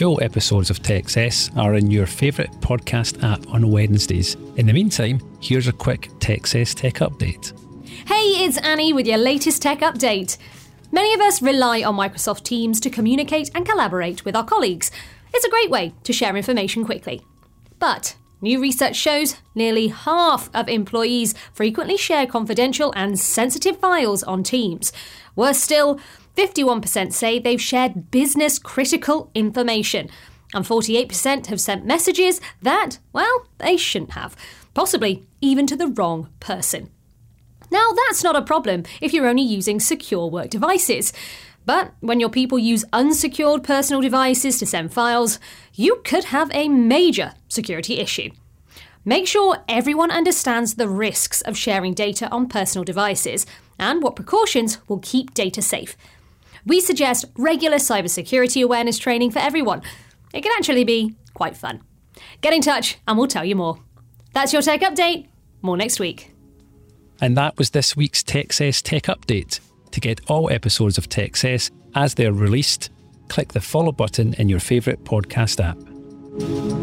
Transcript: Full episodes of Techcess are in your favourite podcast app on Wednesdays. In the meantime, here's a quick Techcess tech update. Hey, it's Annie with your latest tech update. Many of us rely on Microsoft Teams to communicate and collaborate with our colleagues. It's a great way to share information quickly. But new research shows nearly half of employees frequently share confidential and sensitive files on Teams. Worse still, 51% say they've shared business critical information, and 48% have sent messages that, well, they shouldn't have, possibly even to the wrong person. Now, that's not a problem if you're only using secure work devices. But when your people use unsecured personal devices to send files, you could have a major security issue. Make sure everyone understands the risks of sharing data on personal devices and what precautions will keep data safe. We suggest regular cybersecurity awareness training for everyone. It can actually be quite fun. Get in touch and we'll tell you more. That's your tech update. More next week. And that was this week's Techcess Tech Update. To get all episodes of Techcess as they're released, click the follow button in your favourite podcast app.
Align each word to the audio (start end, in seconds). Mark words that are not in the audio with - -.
Full 0.00 0.22
episodes 0.22 0.70
of 0.70 0.78
Techcess 0.78 1.54
are 1.58 1.74
in 1.74 1.90
your 1.90 2.06
favourite 2.06 2.50
podcast 2.62 3.22
app 3.22 3.46
on 3.52 3.70
Wednesdays. 3.70 4.34
In 4.56 4.64
the 4.64 4.72
meantime, 4.72 5.20
here's 5.42 5.68
a 5.68 5.74
quick 5.74 6.08
Techcess 6.20 6.74
tech 6.74 6.94
update. 7.06 7.52
Hey, 8.08 8.42
it's 8.42 8.56
Annie 8.56 8.94
with 8.94 9.06
your 9.06 9.18
latest 9.18 9.60
tech 9.60 9.80
update. 9.80 10.38
Many 10.90 11.12
of 11.12 11.20
us 11.20 11.42
rely 11.42 11.82
on 11.82 11.96
Microsoft 11.96 12.44
Teams 12.44 12.80
to 12.80 12.88
communicate 12.88 13.50
and 13.54 13.66
collaborate 13.66 14.24
with 14.24 14.34
our 14.34 14.42
colleagues. 14.42 14.90
It's 15.34 15.44
a 15.44 15.50
great 15.50 15.68
way 15.68 15.92
to 16.04 16.14
share 16.14 16.34
information 16.34 16.82
quickly. 16.86 17.20
But 17.78 18.16
new 18.40 18.58
research 18.58 18.96
shows 18.96 19.36
nearly 19.54 19.88
half 19.88 20.48
of 20.54 20.70
employees 20.70 21.34
frequently 21.52 21.98
share 21.98 22.26
confidential 22.26 22.90
and 22.96 23.20
sensitive 23.20 23.76
files 23.76 24.22
on 24.22 24.44
Teams. 24.44 24.94
Worse 25.36 25.58
still, 25.58 26.00
51% 26.40 27.12
say 27.12 27.38
they've 27.38 27.60
shared 27.60 28.10
business 28.10 28.58
critical 28.58 29.30
information, 29.34 30.08
and 30.54 30.64
48% 30.64 31.48
have 31.48 31.60
sent 31.60 31.84
messages 31.84 32.40
that, 32.62 32.98
well, 33.12 33.46
they 33.58 33.76
shouldn't 33.76 34.12
have, 34.12 34.34
possibly 34.72 35.26
even 35.42 35.66
to 35.66 35.76
the 35.76 35.88
wrong 35.88 36.30
person. 36.40 36.88
Now, 37.70 37.90
that's 37.92 38.24
not 38.24 38.36
a 38.36 38.42
problem 38.42 38.84
if 39.02 39.12
you're 39.12 39.28
only 39.28 39.42
using 39.42 39.80
secure 39.80 40.30
work 40.30 40.48
devices. 40.48 41.12
But 41.66 41.92
when 42.00 42.20
your 42.20 42.30
people 42.30 42.58
use 42.58 42.86
unsecured 42.90 43.62
personal 43.62 44.00
devices 44.00 44.58
to 44.60 44.66
send 44.66 44.94
files, 44.94 45.38
you 45.74 46.00
could 46.06 46.24
have 46.24 46.50
a 46.54 46.70
major 46.70 47.34
security 47.48 47.98
issue. 47.98 48.30
Make 49.04 49.26
sure 49.26 49.58
everyone 49.68 50.10
understands 50.10 50.76
the 50.76 50.88
risks 50.88 51.42
of 51.42 51.58
sharing 51.58 51.92
data 51.92 52.30
on 52.30 52.48
personal 52.48 52.84
devices 52.84 53.44
and 53.78 54.02
what 54.02 54.16
precautions 54.16 54.78
will 54.88 55.00
keep 55.00 55.34
data 55.34 55.60
safe. 55.60 55.98
We 56.66 56.80
suggest 56.80 57.24
regular 57.36 57.76
cybersecurity 57.76 58.62
awareness 58.62 58.98
training 58.98 59.30
for 59.30 59.38
everyone. 59.38 59.82
It 60.32 60.42
can 60.42 60.52
actually 60.56 60.84
be 60.84 61.14
quite 61.34 61.56
fun. 61.56 61.82
Get 62.40 62.52
in 62.52 62.60
touch 62.60 62.98
and 63.06 63.18
we'll 63.18 63.28
tell 63.28 63.44
you 63.44 63.56
more. 63.56 63.78
That's 64.32 64.52
your 64.52 64.62
tech 64.62 64.80
update. 64.82 65.26
More 65.62 65.76
next 65.76 66.00
week. 66.00 66.32
And 67.20 67.36
that 67.36 67.58
was 67.58 67.70
this 67.70 67.96
week's 67.96 68.22
Techcess 68.22 68.82
Tech 68.82 69.04
Update. 69.04 69.60
To 69.90 70.00
get 70.00 70.20
all 70.30 70.50
episodes 70.50 70.96
of 70.96 71.08
Techcess 71.08 71.70
as 71.94 72.14
they're 72.14 72.32
released, 72.32 72.90
click 73.28 73.52
the 73.52 73.60
follow 73.60 73.92
button 73.92 74.34
in 74.34 74.48
your 74.48 74.60
favourite 74.60 75.04
podcast 75.04 75.60
app. 75.62 76.79